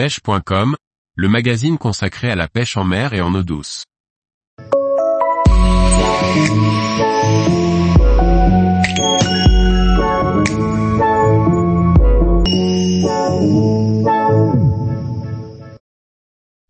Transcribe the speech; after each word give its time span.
pêche.com, 0.00 0.76
le 1.14 1.28
magazine 1.28 1.76
consacré 1.76 2.30
à 2.30 2.34
la 2.34 2.48
pêche 2.48 2.78
en 2.78 2.84
mer 2.84 3.12
et 3.12 3.20
en 3.20 3.34
eau 3.34 3.42
douce. 3.42 3.84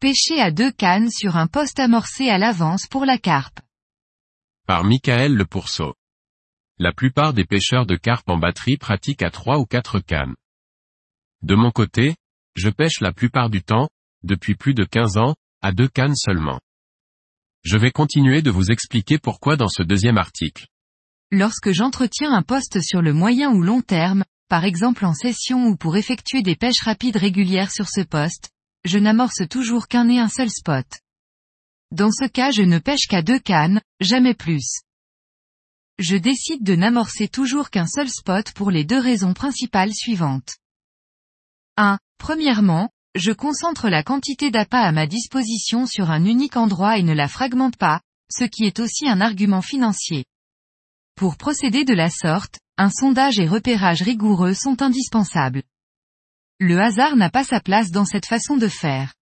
Pêcher 0.00 0.40
à 0.40 0.50
deux 0.50 0.72
cannes 0.72 1.08
sur 1.08 1.36
un 1.36 1.46
poste 1.46 1.78
amorcé 1.78 2.30
à 2.30 2.38
l'avance 2.38 2.88
pour 2.88 3.04
la 3.04 3.16
carpe. 3.16 3.60
Par 4.66 4.82
Michael 4.82 5.36
Le 5.36 5.44
Pourceau. 5.44 5.94
La 6.78 6.92
plupart 6.92 7.32
des 7.32 7.44
pêcheurs 7.44 7.86
de 7.86 7.94
carpe 7.94 8.28
en 8.28 8.38
batterie 8.38 8.76
pratiquent 8.76 9.22
à 9.22 9.30
trois 9.30 9.58
ou 9.58 9.66
quatre 9.66 10.00
cannes. 10.00 10.34
De 11.42 11.54
mon 11.54 11.70
côté, 11.70 12.16
je 12.56 12.68
pêche 12.68 13.00
la 13.00 13.12
plupart 13.12 13.50
du 13.50 13.62
temps, 13.62 13.88
depuis 14.22 14.54
plus 14.54 14.74
de 14.74 14.84
15 14.84 15.16
ans, 15.18 15.34
à 15.62 15.72
deux 15.72 15.88
cannes 15.88 16.16
seulement. 16.16 16.60
Je 17.62 17.76
vais 17.76 17.90
continuer 17.90 18.42
de 18.42 18.50
vous 18.50 18.70
expliquer 18.70 19.18
pourquoi 19.18 19.56
dans 19.56 19.68
ce 19.68 19.82
deuxième 19.82 20.18
article. 20.18 20.66
Lorsque 21.30 21.70
j'entretiens 21.70 22.32
un 22.32 22.42
poste 22.42 22.80
sur 22.80 23.02
le 23.02 23.12
moyen 23.12 23.50
ou 23.52 23.62
long 23.62 23.82
terme, 23.82 24.24
par 24.48 24.64
exemple 24.64 25.04
en 25.04 25.14
session 25.14 25.66
ou 25.66 25.76
pour 25.76 25.96
effectuer 25.96 26.42
des 26.42 26.56
pêches 26.56 26.82
rapides 26.82 27.16
régulières 27.16 27.70
sur 27.70 27.88
ce 27.88 28.00
poste, 28.00 28.50
je 28.84 28.98
n'amorce 28.98 29.46
toujours 29.48 29.86
qu'un 29.86 30.08
et 30.08 30.18
un 30.18 30.28
seul 30.28 30.50
spot. 30.50 30.86
Dans 31.92 32.10
ce 32.10 32.26
cas 32.26 32.50
je 32.50 32.62
ne 32.62 32.78
pêche 32.78 33.06
qu'à 33.08 33.22
deux 33.22 33.38
cannes, 33.38 33.80
jamais 34.00 34.34
plus. 34.34 34.80
Je 35.98 36.16
décide 36.16 36.62
de 36.62 36.74
n'amorcer 36.74 37.28
toujours 37.28 37.70
qu'un 37.70 37.86
seul 37.86 38.08
spot 38.08 38.52
pour 38.52 38.70
les 38.70 38.84
deux 38.84 38.98
raisons 38.98 39.34
principales 39.34 39.92
suivantes. 39.92 40.56
1. 41.80 41.98
Premièrement, 42.18 42.90
je 43.14 43.32
concentre 43.32 43.88
la 43.88 44.02
quantité 44.02 44.50
d'appât 44.50 44.82
à 44.82 44.92
ma 44.92 45.06
disposition 45.06 45.86
sur 45.86 46.10
un 46.10 46.26
unique 46.26 46.58
endroit 46.58 46.98
et 46.98 47.02
ne 47.02 47.14
la 47.14 47.26
fragmente 47.26 47.78
pas, 47.78 48.02
ce 48.30 48.44
qui 48.44 48.64
est 48.64 48.80
aussi 48.80 49.08
un 49.08 49.22
argument 49.22 49.62
financier. 49.62 50.26
Pour 51.16 51.38
procéder 51.38 51.84
de 51.84 51.94
la 51.94 52.10
sorte, 52.10 52.58
un 52.76 52.90
sondage 52.90 53.38
et 53.38 53.48
repérage 53.48 54.02
rigoureux 54.02 54.52
sont 54.52 54.82
indispensables. 54.82 55.62
Le 56.58 56.78
hasard 56.78 57.16
n'a 57.16 57.30
pas 57.30 57.44
sa 57.44 57.60
place 57.60 57.90
dans 57.90 58.04
cette 58.04 58.26
façon 58.26 58.58
de 58.58 58.68
faire. 58.68 59.14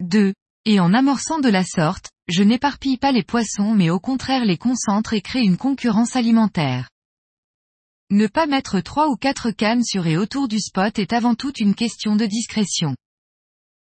2. 0.00 0.32
Et 0.64 0.80
en 0.80 0.94
amorçant 0.94 1.40
de 1.40 1.50
la 1.50 1.62
sorte, 1.62 2.10
je 2.26 2.42
n'éparpille 2.42 2.96
pas 2.96 3.12
les 3.12 3.22
poissons 3.22 3.74
mais 3.74 3.90
au 3.90 4.00
contraire 4.00 4.46
les 4.46 4.56
concentre 4.56 5.12
et 5.12 5.20
crée 5.20 5.42
une 5.42 5.58
concurrence 5.58 6.16
alimentaire. 6.16 6.88
Ne 8.10 8.26
pas 8.26 8.46
mettre 8.46 8.80
trois 8.80 9.08
ou 9.08 9.16
quatre 9.16 9.50
cannes 9.50 9.82
sur 9.82 10.06
et 10.06 10.16
autour 10.16 10.46
du 10.46 10.60
spot 10.60 10.98
est 10.98 11.12
avant 11.12 11.34
tout 11.34 11.52
une 11.58 11.74
question 11.74 12.16
de 12.16 12.26
discrétion. 12.26 12.94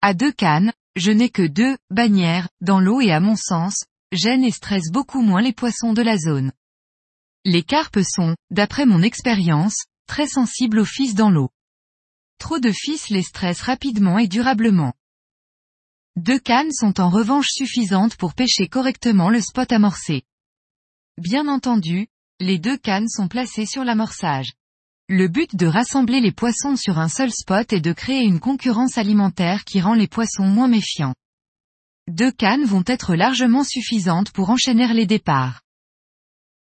À 0.02 0.12
deux 0.12 0.32
cannes, 0.32 0.72
je 0.96 1.12
n'ai 1.12 1.30
que 1.30 1.46
deux 1.46 1.76
bannières 1.90 2.48
dans 2.60 2.80
l'eau 2.80 3.00
et 3.00 3.12
à 3.12 3.20
mon 3.20 3.36
sens, 3.36 3.84
gêne 4.12 4.42
et 4.42 4.50
stresse 4.50 4.90
beaucoup 4.90 5.22
moins 5.22 5.40
les 5.40 5.52
poissons 5.52 5.92
de 5.92 6.02
la 6.02 6.18
zone. 6.18 6.52
Les 7.44 7.62
carpes 7.62 8.00
sont, 8.02 8.34
d'après 8.50 8.86
mon 8.86 9.02
expérience, 9.02 9.84
très 10.06 10.26
sensibles 10.26 10.80
aux 10.80 10.84
fils 10.84 11.14
dans 11.14 11.30
l'eau. 11.30 11.50
Trop 12.38 12.58
de 12.58 12.72
fils 12.72 13.10
les 13.10 13.22
stressent 13.22 13.62
rapidement 13.62 14.18
et 14.18 14.26
durablement. 14.26 14.94
Deux 16.16 16.40
cannes 16.40 16.72
sont 16.72 17.00
en 17.00 17.10
revanche 17.10 17.48
suffisantes 17.48 18.16
pour 18.16 18.34
pêcher 18.34 18.66
correctement 18.66 19.30
le 19.30 19.40
spot 19.40 19.70
amorcé. 19.70 20.24
Bien 21.16 21.46
entendu, 21.46 22.08
les 22.40 22.60
deux 22.60 22.76
cannes 22.76 23.08
sont 23.08 23.26
placées 23.26 23.66
sur 23.66 23.82
l'amorçage. 23.82 24.52
Le 25.08 25.26
but 25.26 25.56
de 25.56 25.66
rassembler 25.66 26.20
les 26.20 26.30
poissons 26.30 26.76
sur 26.76 26.98
un 26.98 27.08
seul 27.08 27.32
spot 27.32 27.72
est 27.72 27.80
de 27.80 27.92
créer 27.92 28.22
une 28.22 28.38
concurrence 28.38 28.96
alimentaire 28.96 29.64
qui 29.64 29.80
rend 29.80 29.94
les 29.94 30.06
poissons 30.06 30.46
moins 30.46 30.68
méfiants. 30.68 31.14
Deux 32.08 32.30
cannes 32.30 32.64
vont 32.64 32.84
être 32.86 33.16
largement 33.16 33.64
suffisantes 33.64 34.30
pour 34.30 34.50
enchaîner 34.50 34.86
les 34.94 35.06
départs. 35.06 35.62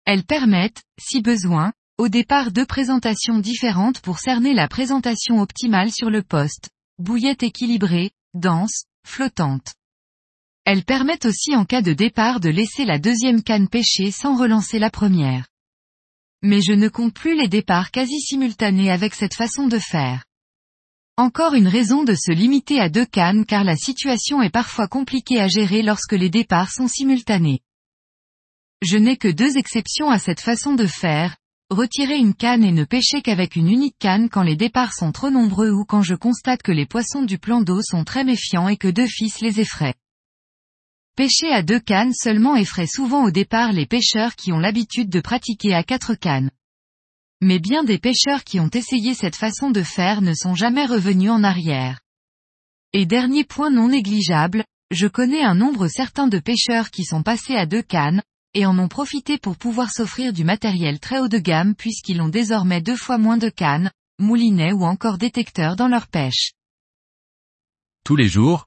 Elles 0.05 0.25
permettent, 0.25 0.83
si 1.01 1.23
besoin, 1.23 1.73
au 1.97 2.09
départ 2.09 2.51
deux 2.51 2.67
présentations 2.67 3.39
différentes 3.39 4.01
pour 4.01 4.19
cerner 4.19 4.55
la 4.55 4.67
présentation 4.67 5.41
optimale 5.41 5.93
sur 5.93 6.11
le 6.11 6.23
poste. 6.23 6.71
Bouillette 6.99 7.45
équilibrée, 7.45 8.11
dense, 8.35 8.87
flottante. 9.07 9.75
Elles 10.65 10.85
permettent 10.85 11.27
aussi 11.27 11.55
en 11.55 11.65
cas 11.65 11.83
de 11.83 11.93
départ 11.93 12.41
de 12.41 12.49
laisser 12.49 12.85
la 12.85 12.99
deuxième 12.99 13.43
canne 13.43 13.69
pêcher 13.69 14.11
sans 14.11 14.37
relancer 14.37 14.79
la 14.79 14.91
première. 14.91 15.52
Mais 16.43 16.61
je 16.61 16.73
ne 16.73 16.89
compte 16.89 17.15
plus 17.15 17.37
les 17.37 17.49
départs 17.49 17.91
quasi 17.91 18.21
simultanés 18.21 18.91
avec 18.91 19.15
cette 19.15 19.35
façon 19.35 19.69
de 19.69 19.79
faire. 19.79 20.25
Encore 21.17 21.55
une 21.55 21.69
raison 21.69 22.05
de 22.05 22.15
se 22.15 22.33
limiter 22.33 22.81
à 22.81 22.89
deux 22.89 23.07
cannes 23.07 23.45
car 23.47 23.65
la 23.65 23.77
situation 23.77 24.43
est 24.43 24.51
parfois 24.51 24.89
compliquée 24.89 25.41
à 25.41 25.47
gérer 25.47 25.83
lorsque 25.83 26.15
les 26.15 26.31
départs 26.31 26.73
sont 26.73 26.89
simultanés. 26.89 27.61
Je 28.83 28.97
n'ai 28.97 29.17
que 29.17 29.29
deux 29.29 29.57
exceptions 29.57 30.11
à 30.11 30.19
cette 30.19 30.41
façon 30.41 30.75
de 30.75 30.87
faire, 30.87 31.37
retirer 31.71 32.17
une 32.17 32.35
canne 32.35 32.65
et 32.65 32.73
ne 32.73 32.85
pêcher 32.85 33.23
qu'avec 33.23 33.55
une 33.55 33.71
unique 33.71 33.97
canne 33.99 34.29
quand 34.29 34.43
les 34.43 34.57
départs 34.57 34.95
sont 34.95 35.13
trop 35.13 35.31
nombreux 35.31 35.71
ou 35.71 35.85
quand 35.85 36.03
je 36.03 36.15
constate 36.15 36.63
que 36.63 36.73
les 36.73 36.87
poissons 36.87 37.23
du 37.23 37.39
plan 37.39 37.61
d'eau 37.61 37.83
sont 37.83 38.05
très 38.05 38.25
méfiants 38.25 38.69
et 38.69 38.77
que 38.77 38.89
deux 38.89 39.07
fils 39.07 39.41
les 39.41 39.61
effraient. 39.61 39.95
Pêcher 41.15 41.53
à 41.53 41.63
deux 41.63 41.79
cannes 41.79 42.15
seulement 42.15 42.57
effraie 42.57 42.87
souvent 42.87 43.25
au 43.25 43.31
départ 43.31 43.73
les 43.73 43.85
pêcheurs 43.85 44.35
qui 44.35 44.51
ont 44.51 44.59
l'habitude 44.59 45.11
de 45.11 45.21
pratiquer 45.21 45.75
à 45.75 45.83
quatre 45.83 46.15
cannes. 46.15 46.51
Mais 47.43 47.59
bien 47.59 47.85
des 47.85 47.99
pêcheurs 47.99 48.45
qui 48.45 48.61
ont 48.61 48.71
essayé 48.73 49.13
cette 49.13 49.37
façon 49.37 49.71
de 49.71 49.83
faire 49.83 50.23
ne 50.23 50.33
sont 50.33 50.55
jamais 50.55 50.87
revenus 50.87 51.31
en 51.31 51.45
arrière. 51.45 52.01
Et 52.95 53.05
dernier 53.05 53.45
point 53.45 53.71
non 53.71 53.89
négligeable, 53.89 54.65
je 54.91 55.07
connais 55.07 55.43
un 55.43 55.55
nombre 55.55 55.87
certain 55.87 56.29
de 56.29 56.39
pêcheurs 56.39 56.91
qui 56.91 57.05
sont 57.05 57.23
passés 57.23 57.57
à 57.57 57.67
deux 57.67 57.83
cannes, 57.83 58.23
et 58.55 58.65
en 58.65 58.79
ont 58.79 58.89
profité 58.89 59.37
pour 59.37 59.59
pouvoir 59.59 59.91
s'offrir 59.91 60.33
du 60.33 60.45
matériel 60.45 60.99
très 60.99 61.19
haut 61.19 61.29
de 61.29 61.39
gamme 61.39 61.75
puisqu'ils 61.75 62.23
ont 62.23 62.29
désormais 62.29 62.81
deux 62.81 62.97
fois 62.97 63.19
moins 63.19 63.39
de 63.39 63.51
cannes, 63.51 63.91
moulinets 64.19 64.73
ou 64.73 64.85
encore 64.85 65.19
détecteurs 65.19 65.77
dans 65.77 65.89
leur 65.89 66.07
pêche. 66.07 66.53
Tous 68.05 68.17
les 68.17 68.29
jours, 68.29 68.67